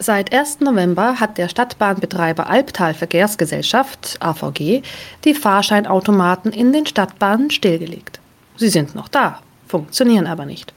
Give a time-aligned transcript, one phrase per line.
[0.00, 0.60] Seit 1.
[0.60, 4.82] November hat der Stadtbahnbetreiber Albtal Verkehrsgesellschaft AVG
[5.24, 8.20] die Fahrscheinautomaten in den Stadtbahnen stillgelegt.
[8.56, 10.72] Sie sind noch da, funktionieren aber nicht.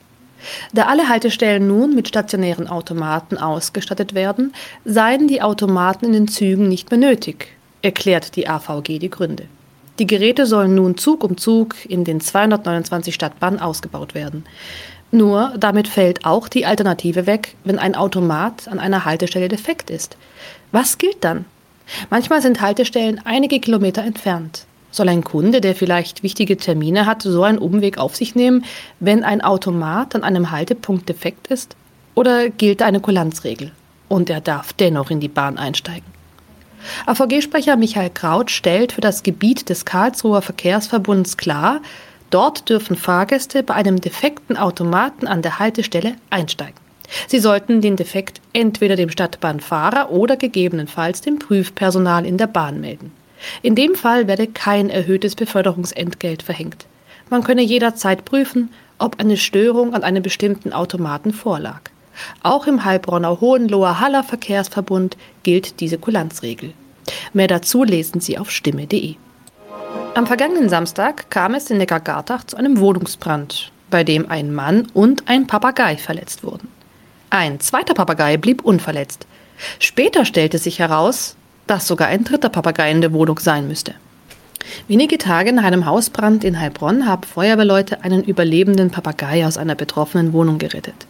[0.74, 4.54] Da alle Haltestellen nun mit stationären Automaten ausgestattet werden,
[4.86, 7.50] seien die Automaten in den Zügen nicht mehr nötig,
[7.84, 9.46] erklärt die AVG die Gründe.
[10.02, 14.46] Die Geräte sollen nun Zug um Zug in den 229 Stadtbahnen ausgebaut werden.
[15.12, 20.18] Nur damit fällt auch die Alternative weg, wenn ein Automat an einer Haltestelle defekt ist.
[20.72, 21.46] Was gilt dann?
[22.10, 24.66] Manchmal sind Haltestellen einige Kilometer entfernt.
[24.90, 28.66] Soll ein Kunde, der vielleicht wichtige Termine hat, so einen Umweg auf sich nehmen,
[29.00, 31.76] wenn ein Automat an einem Haltepunkt defekt ist?
[32.16, 33.72] Oder gilt eine Kulanzregel
[34.10, 36.21] und er darf dennoch in die Bahn einsteigen?
[37.06, 41.82] AVG-Sprecher Michael Kraut stellt für das Gebiet des Karlsruher Verkehrsverbunds klar,
[42.32, 46.80] Dort dürfen Fahrgäste bei einem defekten Automaten an der Haltestelle einsteigen.
[47.28, 53.12] Sie sollten den Defekt entweder dem Stadtbahnfahrer oder gegebenenfalls dem Prüfpersonal in der Bahn melden.
[53.62, 56.86] In dem Fall werde kein erhöhtes Beförderungsentgelt verhängt.
[57.30, 61.82] Man könne jederzeit prüfen, ob eine Störung an einem bestimmten Automaten vorlag.
[62.44, 66.74] Auch im Heilbronner Hohenloher Haller Verkehrsverbund gilt diese Kulanzregel.
[67.34, 69.16] Mehr dazu lesen Sie auf stimme.de.
[70.14, 75.28] Am vergangenen Samstag kam es in Neckargartach zu einem Wohnungsbrand, bei dem ein Mann und
[75.28, 76.68] ein Papagei verletzt wurden.
[77.30, 79.26] Ein zweiter Papagei blieb unverletzt.
[79.80, 83.96] Später stellte sich heraus, dass sogar ein dritter Papagei in der Wohnung sein müsste.
[84.88, 90.34] Wenige Tage nach einem Hausbrand in Heilbronn haben Feuerwehrleute einen überlebenden Papagei aus einer betroffenen
[90.34, 91.08] Wohnung gerettet.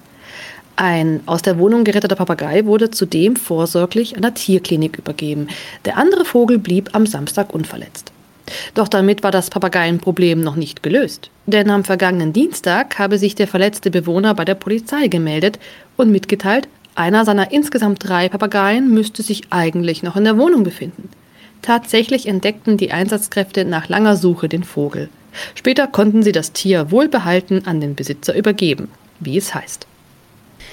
[0.82, 5.48] Ein aus der Wohnung geretteter Papagei wurde zudem vorsorglich einer Tierklinik übergeben.
[5.86, 8.12] Der andere Vogel blieb am Samstag unverletzt.
[8.74, 11.30] Doch damit war das Papageienproblem noch nicht gelöst.
[11.46, 15.60] Denn am vergangenen Dienstag habe sich der verletzte Bewohner bei der Polizei gemeldet
[15.98, 21.10] und mitgeteilt, einer seiner insgesamt drei Papageien müsste sich eigentlich noch in der Wohnung befinden.
[21.62, 25.10] Tatsächlich entdeckten die Einsatzkräfte nach langer Suche den Vogel.
[25.54, 28.88] Später konnten sie das Tier wohlbehalten an den Besitzer übergeben,
[29.20, 29.86] wie es heißt.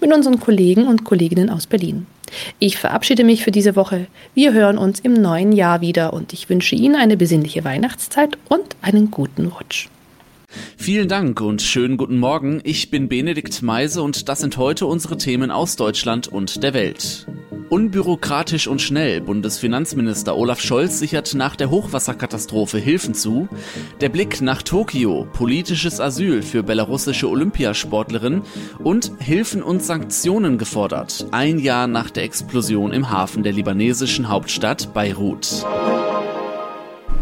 [0.00, 2.06] mit unseren Kollegen und Kolleginnen aus Berlin.
[2.58, 4.06] Ich verabschiede mich für diese Woche.
[4.34, 8.76] Wir hören uns im neuen Jahr wieder und ich wünsche Ihnen eine besinnliche Weihnachtszeit und
[8.82, 9.88] einen guten Rutsch.
[10.76, 12.60] Vielen Dank und schönen guten Morgen.
[12.64, 17.26] Ich bin Benedikt Meise und das sind heute unsere Themen aus Deutschland und der Welt.
[17.70, 19.20] Unbürokratisch und schnell.
[19.20, 23.48] Bundesfinanzminister Olaf Scholz sichert nach der Hochwasserkatastrophe Hilfen zu.
[24.00, 25.28] Der Blick nach Tokio.
[25.32, 28.42] Politisches Asyl für belarussische Olympiasportlerin
[28.80, 31.28] und Hilfen und Sanktionen gefordert.
[31.30, 35.64] Ein Jahr nach der Explosion im Hafen der libanesischen Hauptstadt Beirut.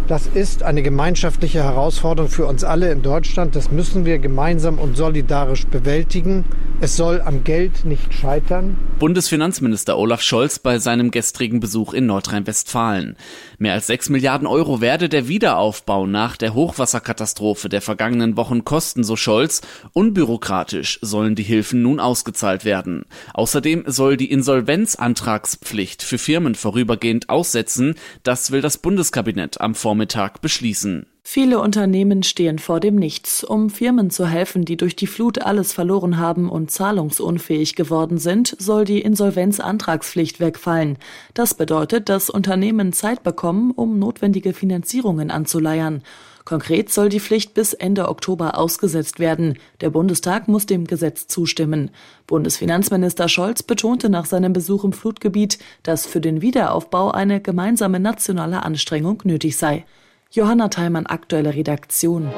[0.09, 3.55] Das ist eine gemeinschaftliche Herausforderung für uns alle in Deutschland.
[3.55, 6.47] Das müssen wir gemeinsam und solidarisch bewältigen.
[6.81, 8.79] Es soll am Geld nicht scheitern.
[9.01, 13.17] Bundesfinanzminister Olaf Scholz bei seinem gestrigen Besuch in Nordrhein-Westfalen.
[13.59, 19.05] Mehr als sechs Milliarden Euro werde der Wiederaufbau nach der Hochwasserkatastrophe der vergangenen Wochen kosten,
[19.05, 19.61] so Scholz.
[19.93, 23.05] Unbürokratisch sollen die Hilfen nun ausgezahlt werden.
[23.35, 27.95] Außerdem soll die Insolvenzantragspflicht für Firmen vorübergehend aussetzen.
[28.23, 29.98] Das will das Bundeskabinett am Vormittag
[30.41, 31.07] beschließen.
[31.31, 33.45] Viele Unternehmen stehen vor dem Nichts.
[33.45, 38.57] Um Firmen zu helfen, die durch die Flut alles verloren haben und zahlungsunfähig geworden sind,
[38.59, 40.97] soll die Insolvenzantragspflicht wegfallen.
[41.35, 46.03] Das bedeutet, dass Unternehmen Zeit bekommen, um notwendige Finanzierungen anzuleiern.
[46.49, 49.59] Konkret soll die Pflicht bis Ende Oktober ausgesetzt werden.
[49.83, 51.91] Der Bundestag muss dem Gesetz zustimmen.
[52.27, 58.63] Bundesfinanzminister Scholz betonte nach seinem Besuch im Flutgebiet, dass für den Wiederaufbau eine gemeinsame nationale
[58.63, 59.85] Anstrengung nötig sei.
[60.31, 62.33] Johanna Theimann, aktuelle Redaktion.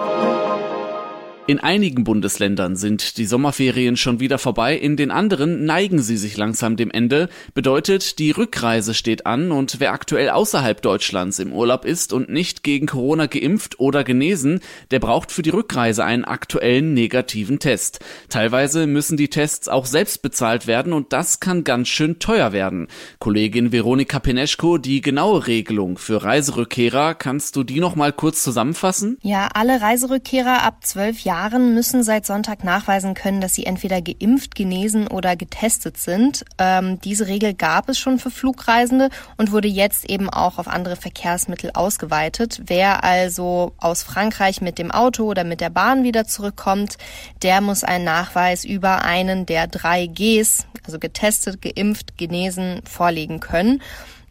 [1.51, 6.37] In einigen Bundesländern sind die Sommerferien schon wieder vorbei, in den anderen neigen sie sich
[6.37, 7.29] langsam dem Ende.
[7.55, 12.63] Bedeutet, die Rückreise steht an und wer aktuell außerhalb Deutschlands im Urlaub ist und nicht
[12.63, 14.61] gegen Corona geimpft oder genesen,
[14.93, 17.99] der braucht für die Rückreise einen aktuellen negativen Test.
[18.29, 22.87] Teilweise müssen die Tests auch selbst bezahlt werden und das kann ganz schön teuer werden.
[23.19, 29.19] Kollegin Veronika Peneschko, die genaue Regelung für Reiserückkehrer, kannst du die noch mal kurz zusammenfassen?
[29.23, 34.03] Ja, alle Reiserückkehrer ab zwölf Jahren Jahren müssen seit Sonntag nachweisen können, dass sie entweder
[34.03, 36.45] geimpft, genesen oder getestet sind.
[36.59, 39.09] Ähm, diese Regel gab es schon für Flugreisende
[39.39, 42.61] und wurde jetzt eben auch auf andere Verkehrsmittel ausgeweitet.
[42.67, 46.99] Wer also aus Frankreich mit dem Auto oder mit der Bahn wieder zurückkommt,
[47.43, 53.81] der muss einen Nachweis über einen der drei Gs, also getestet, geimpft, genesen, vorlegen können.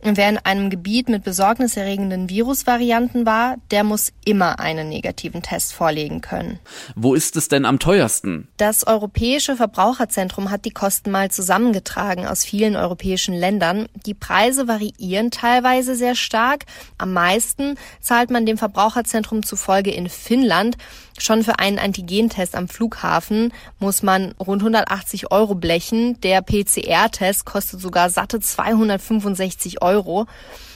[0.01, 6.21] Wer in einem Gebiet mit besorgniserregenden Virusvarianten war, der muss immer einen negativen Test vorlegen
[6.21, 6.59] können.
[6.95, 8.47] Wo ist es denn am teuersten?
[8.55, 13.87] Das Europäische Verbraucherzentrum hat die Kosten mal zusammengetragen aus vielen europäischen Ländern.
[14.05, 16.63] Die Preise variieren teilweise sehr stark.
[16.97, 20.77] Am meisten zahlt man dem Verbraucherzentrum zufolge in Finnland.
[21.17, 26.21] Schon für einen Antigentest am Flughafen muss man rund 180 Euro blechen.
[26.21, 29.88] Der PCR-Test kostet sogar satte 265 Euro.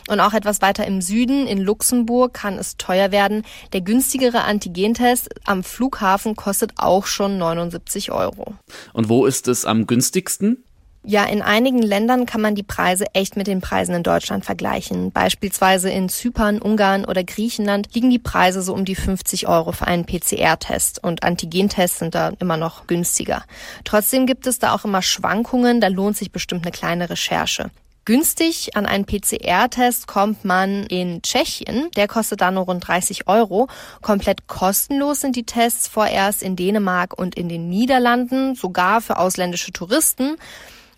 [0.09, 3.43] Und auch etwas weiter im Süden, in Luxemburg, kann es teuer werden.
[3.71, 8.55] Der günstigere Antigentest am Flughafen kostet auch schon 79 Euro.
[8.91, 10.63] Und wo ist es am günstigsten?
[11.05, 15.11] Ja, in einigen Ländern kann man die Preise echt mit den Preisen in Deutschland vergleichen.
[15.11, 19.85] Beispielsweise in Zypern, Ungarn oder Griechenland liegen die Preise so um die 50 Euro für
[19.85, 23.43] einen PCR-Test und Antigentests sind da immer noch günstiger.
[23.83, 27.69] Trotzdem gibt es da auch immer Schwankungen, da lohnt sich bestimmt eine kleine Recherche.
[28.05, 31.89] Günstig an einen PCR-Test kommt man in Tschechien.
[31.95, 33.69] Der kostet da nur rund 30 Euro.
[34.01, 39.71] Komplett kostenlos sind die Tests vorerst in Dänemark und in den Niederlanden, sogar für ausländische
[39.71, 40.35] Touristen.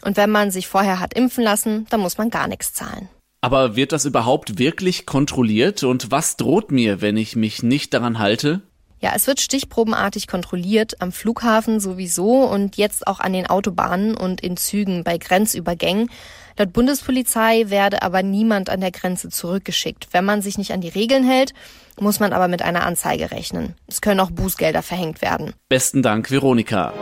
[0.03, 3.07] Und wenn man sich vorher hat impfen lassen, dann muss man gar nichts zahlen.
[3.39, 8.17] Aber wird das überhaupt wirklich kontrolliert und was droht mir, wenn ich mich nicht daran
[8.17, 8.61] halte?
[8.99, 14.41] Ja, es wird stichprobenartig kontrolliert, am Flughafen sowieso und jetzt auch an den Autobahnen und
[14.41, 16.09] in Zügen bei Grenzübergängen.
[16.57, 20.07] Laut Bundespolizei werde aber niemand an der Grenze zurückgeschickt.
[20.11, 21.53] Wenn man sich nicht an die Regeln hält,
[21.99, 23.75] muss man aber mit einer Anzeige rechnen.
[23.87, 25.53] Es können auch Bußgelder verhängt werden.
[25.67, 26.93] Besten Dank, Veronika.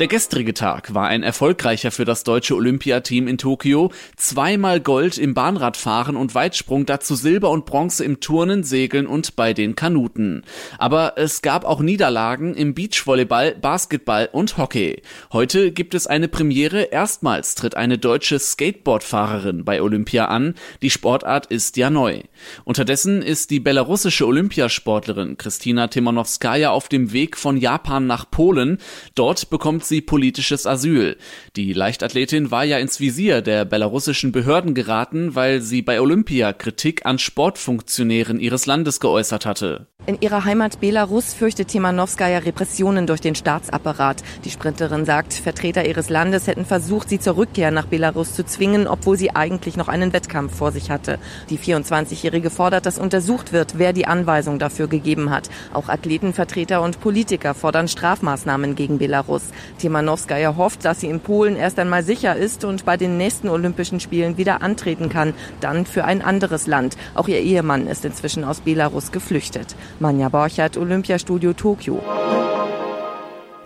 [0.00, 3.92] Der gestrige Tag war ein erfolgreicher für das deutsche Olympiateam in Tokio.
[4.16, 9.54] Zweimal Gold im Bahnradfahren und Weitsprung, dazu Silber und Bronze im Turnen, Segeln und bei
[9.54, 10.42] den Kanuten.
[10.78, 15.00] Aber es gab auch Niederlagen im Beachvolleyball, Basketball und Hockey.
[15.32, 16.82] Heute gibt es eine Premiere.
[16.90, 20.56] Erstmals tritt eine deutsche Skateboardfahrerin bei Olympia an.
[20.82, 22.22] Die Sportart ist ja neu.
[22.64, 28.78] Unterdessen ist die belarussische Olympiasportlerin Kristina Timonowskaja auf dem Weg von Japan nach Polen.
[29.14, 31.16] Dort bekommt bekommt sie politisches Asyl.
[31.56, 37.04] Die Leichtathletin war ja ins Visier der belarussischen Behörden geraten, weil sie bei Olympia Kritik
[37.04, 39.86] an Sportfunktionären ihres Landes geäußert hatte.
[40.06, 44.22] In ihrer Heimat Belarus fürchtet Timanowskaja Repressionen durch den Staatsapparat.
[44.44, 48.86] Die Sprinterin sagt, Vertreter ihres Landes hätten versucht, sie zur Rückkehr nach Belarus zu zwingen,
[48.86, 51.18] obwohl sie eigentlich noch einen Wettkampf vor sich hatte.
[51.48, 55.48] Die 24-Jährige fordert, dass untersucht wird, wer die Anweisung dafür gegeben hat.
[55.72, 59.44] Auch Athletenvertreter und Politiker fordern Strafmaßnahmen gegen Belarus.
[59.78, 64.00] Timanowskaja hofft, dass sie in Polen erst einmal sicher ist und bei den nächsten Olympischen
[64.00, 66.98] Spielen wieder antreten kann, dann für ein anderes Land.
[67.14, 69.74] Auch ihr Ehemann ist inzwischen aus Belarus geflüchtet.
[70.00, 72.53] Manja Borchert, Olympiastudio Tokio.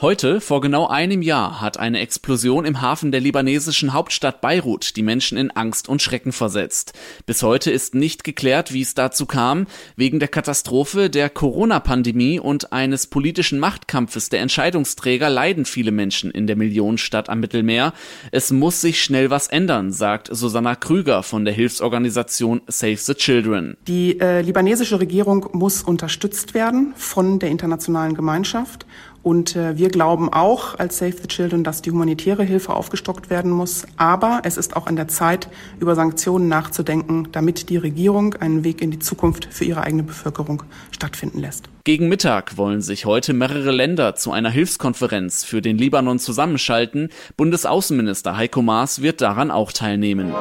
[0.00, 5.02] Heute, vor genau einem Jahr, hat eine Explosion im Hafen der libanesischen Hauptstadt Beirut die
[5.02, 6.93] Menschen in Angst und Schrecken versetzt.
[7.26, 9.67] Bis heute ist nicht geklärt, wie es dazu kam.
[9.97, 16.47] Wegen der Katastrophe, der Corona-Pandemie und eines politischen Machtkampfes der Entscheidungsträger leiden viele Menschen in
[16.47, 17.93] der Millionenstadt am Mittelmeer.
[18.31, 23.76] Es muss sich schnell was ändern, sagt Susanna Krüger von der Hilfsorganisation Save the Children.
[23.88, 28.87] Die äh, libanesische Regierung muss unterstützt werden von der internationalen Gemeinschaft
[29.28, 33.50] und äh, wir glauben auch als Save the Children, dass die humanitäre Hilfe aufgestockt werden
[33.50, 33.85] muss.
[33.99, 38.80] Aber es ist auch an der Zeit, über Sanktionen nachzudenken, damit die Regierung einen Weg
[38.80, 41.68] in die Zukunft für ihre eigene Bevölkerung stattfinden lässt.
[41.85, 47.11] Gegen Mittag wollen sich heute mehrere Länder zu einer Hilfskonferenz für den Libanon zusammenschalten.
[47.37, 50.32] Bundesaußenminister Heiko Maas wird daran auch teilnehmen.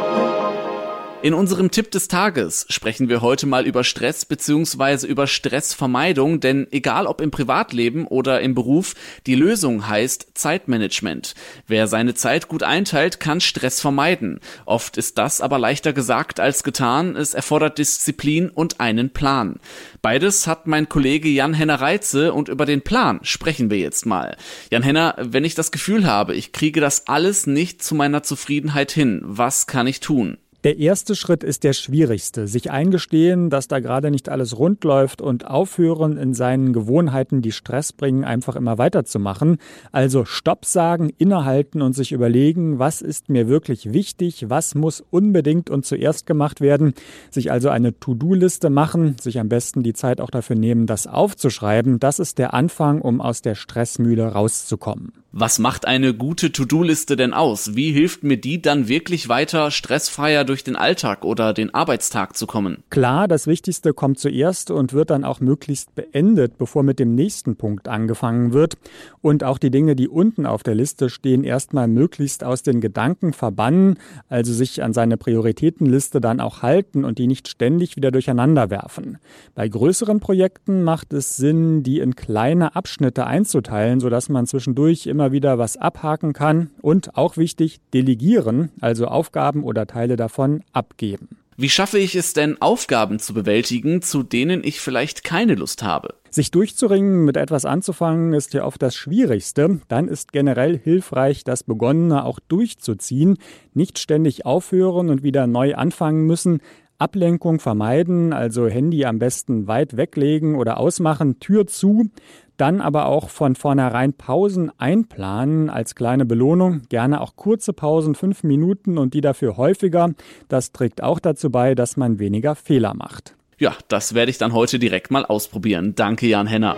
[1.23, 5.07] In unserem Tipp des Tages sprechen wir heute mal über Stress bzw.
[5.07, 8.93] über Stressvermeidung, denn egal ob im Privatleben oder im Beruf,
[9.25, 11.33] die Lösung heißt Zeitmanagement.
[11.65, 14.41] Wer seine Zeit gut einteilt, kann Stress vermeiden.
[14.65, 17.15] Oft ist das aber leichter gesagt als getan.
[17.15, 19.59] Es erfordert Disziplin und einen Plan.
[20.03, 24.37] Beides hat mein Kollege Jan Henner Reitze und über den Plan sprechen wir jetzt mal.
[24.69, 28.91] Jan Henner, wenn ich das Gefühl habe, ich kriege das alles nicht zu meiner Zufriedenheit
[28.91, 30.37] hin, was kann ich tun?
[30.63, 32.47] Der erste Schritt ist der schwierigste.
[32.47, 37.51] Sich eingestehen, dass da gerade nicht alles rund läuft und aufhören, in seinen Gewohnheiten, die
[37.51, 39.57] Stress bringen, einfach immer weiterzumachen.
[39.91, 45.69] Also Stopp sagen, innehalten und sich überlegen, was ist mir wirklich wichtig, was muss unbedingt
[45.69, 46.95] und zuerst gemacht werden.
[47.29, 51.99] Sich also eine To-Do-Liste machen, sich am besten die Zeit auch dafür nehmen, das aufzuschreiben.
[51.99, 55.13] Das ist der Anfang, um aus der Stressmühle rauszukommen.
[55.33, 57.75] Was macht eine gute To-Do-Liste denn aus?
[57.75, 62.47] Wie hilft mir die dann wirklich weiter stressfreier durch den Alltag oder den Arbeitstag zu
[62.47, 62.83] kommen?
[62.89, 67.57] Klar, das Wichtigste kommt zuerst und wird dann auch möglichst beendet, bevor mit dem nächsten
[67.57, 68.77] Punkt angefangen wird.
[69.21, 73.33] Und auch die Dinge, die unten auf der Liste stehen, erstmal möglichst aus den Gedanken
[73.33, 73.97] verbannen,
[74.29, 79.17] also sich an seine Prioritätenliste dann auch halten und die nicht ständig wieder durcheinander werfen.
[79.55, 85.31] Bei größeren Projekten macht es Sinn, die in kleine Abschnitte einzuteilen, sodass man zwischendurch immer
[85.31, 91.29] wieder was abhaken kann und auch wichtig, delegieren, also Aufgaben oder Teile davon abgeben.
[91.55, 96.13] Wie schaffe ich es denn, Aufgaben zu bewältigen, zu denen ich vielleicht keine Lust habe?
[96.29, 99.81] Sich durchzuringen, mit etwas anzufangen, ist ja oft das Schwierigste.
[99.87, 103.39] Dann ist generell hilfreich, das Begonnene auch durchzuziehen,
[103.73, 106.61] nicht ständig aufhören und wieder neu anfangen müssen,
[106.99, 112.09] Ablenkung vermeiden, also Handy am besten weit weglegen oder ausmachen, Tür zu,
[112.57, 118.43] dann aber auch von vornherein Pausen einplanen als kleine Belohnung, gerne auch kurze Pausen, fünf
[118.43, 120.13] Minuten und die dafür häufiger.
[120.49, 123.35] Das trägt auch dazu bei, dass man weniger Fehler macht.
[123.59, 125.93] Ja, das werde ich dann heute direkt mal ausprobieren.
[125.95, 126.75] Danke, Jan Henner.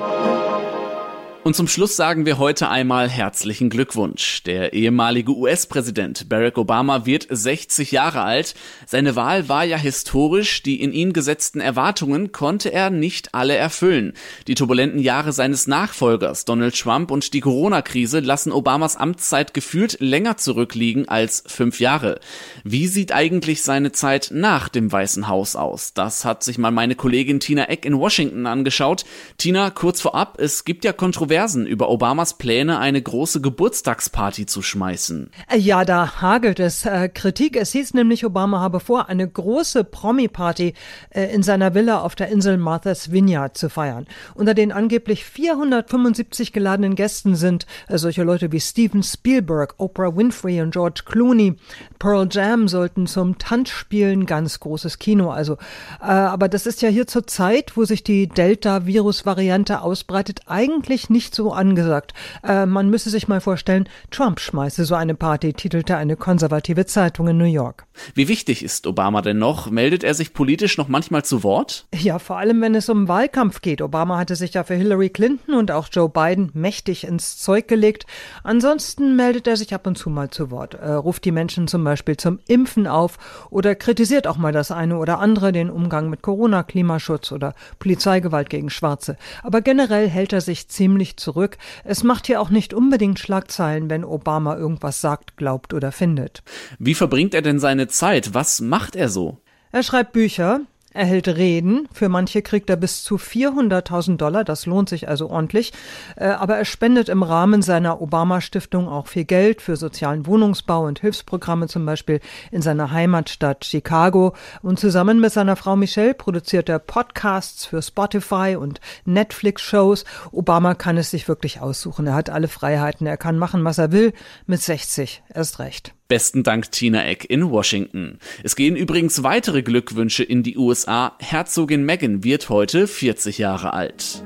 [1.41, 4.43] Und zum Schluss sagen wir heute einmal herzlichen Glückwunsch.
[4.43, 8.55] Der ehemalige US-Präsident Barack Obama wird 60 Jahre alt.
[8.85, 10.63] Seine Wahl war ja historisch.
[10.63, 14.13] Die in ihn gesetzten Erwartungen konnte er nicht alle erfüllen.
[14.47, 20.35] Die turbulenten Jahre seines Nachfolgers Donald Trump und die Corona-Krise lassen Obamas Amtszeit gefühlt länger
[20.35, 22.19] zurückliegen als fünf Jahre.
[22.65, 25.93] Wie sieht eigentlich seine Zeit nach dem Weißen Haus aus?
[25.93, 29.05] Das hat sich mal meine Kollegin Tina Eck in Washington angeschaut.
[29.37, 34.63] Tina, kurz vorab, es gibt ja Kontroversen Kontroversen über Obamas Pläne, eine große Geburtstagsparty zu
[34.63, 35.29] schmeißen.
[35.47, 37.55] Äh, ja, da hagelt es äh, Kritik.
[37.55, 40.73] Es hieß nämlich, Obama habe vor, eine große Promi-Party
[41.11, 44.07] äh, in seiner Villa auf der Insel Martha's Vineyard zu feiern.
[44.33, 50.61] Unter den angeblich 475 geladenen Gästen sind äh, solche Leute wie Steven Spielberg, Oprah Winfrey
[50.61, 51.57] und George Clooney.
[51.99, 55.29] Pearl Jam sollten zum Tanzspielen ganz großes Kino.
[55.29, 55.57] Also,
[56.01, 61.18] äh, aber das ist ja hier zur Zeit, wo sich die Delta-Virus-Variante ausbreitet, eigentlich nicht
[61.19, 62.13] nicht so angesagt.
[62.43, 67.27] Äh, man müsse sich mal vorstellen, Trump schmeiße so eine Party, titelte eine konservative Zeitung
[67.27, 67.85] in New York.
[68.13, 69.69] Wie wichtig ist Obama denn noch?
[69.69, 71.87] Meldet er sich politisch noch manchmal zu Wort?
[71.93, 73.81] Ja, vor allem wenn es um Wahlkampf geht.
[73.81, 78.05] Obama hatte sich ja für Hillary Clinton und auch Joe Biden mächtig ins Zeug gelegt.
[78.43, 81.83] Ansonsten meldet er sich ab und zu mal zu Wort, äh, ruft die Menschen zum
[81.83, 83.17] Beispiel zum Impfen auf
[83.49, 88.49] oder kritisiert auch mal das eine oder andere, den Umgang mit Corona, Klimaschutz oder Polizeigewalt
[88.49, 89.17] gegen Schwarze.
[89.43, 91.57] Aber generell hält er sich ziemlich zurück.
[91.83, 96.43] Es macht hier auch nicht unbedingt Schlagzeilen, wenn Obama irgendwas sagt, glaubt oder findet.
[96.77, 98.33] Wie verbringt er denn seine Zeit?
[98.33, 99.37] Was macht er so?
[99.71, 100.61] Er schreibt Bücher,
[100.91, 101.87] Er hält Reden.
[101.93, 104.43] Für manche kriegt er bis zu 400.000 Dollar.
[104.43, 105.71] Das lohnt sich also ordentlich.
[106.15, 110.99] Äh, aber er spendet im Rahmen seiner Obama-Stiftung auch viel Geld für sozialen Wohnungsbau und
[110.99, 114.33] Hilfsprogramme, zum Beispiel in seiner Heimatstadt Chicago.
[114.63, 120.05] Und zusammen mit seiner Frau Michelle produziert er Podcasts für Spotify und Netflix-Shows.
[120.31, 122.07] Obama kann es sich wirklich aussuchen.
[122.07, 123.05] Er hat alle Freiheiten.
[123.05, 124.11] Er kann machen, was er will.
[124.47, 125.93] Mit 60 erst recht.
[126.09, 128.17] Besten Dank Tina Eck in Washington.
[128.43, 131.15] Es gehen übrigens weitere Glückwünsche in die USA.
[131.19, 134.23] Herzogin Meghan wird heute 40 Jahre alt.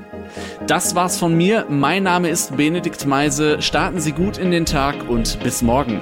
[0.66, 1.66] Das war's von mir.
[1.68, 3.60] Mein Name ist Benedikt Meise.
[3.60, 6.00] Starten Sie gut in den Tag und bis morgen.